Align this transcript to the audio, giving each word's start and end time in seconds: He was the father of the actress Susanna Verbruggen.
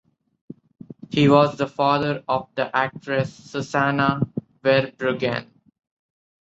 He 1.11 1.29
was 1.29 1.57
the 1.57 1.67
father 1.67 2.23
of 2.27 2.49
the 2.55 2.75
actress 2.75 3.31
Susanna 3.31 4.21
Verbruggen. 4.63 5.45